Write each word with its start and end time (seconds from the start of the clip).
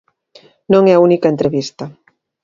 Non 0.71 0.83
é 0.91 0.93
a 0.95 1.03
única 1.07 1.31
entrevista. 1.33 1.85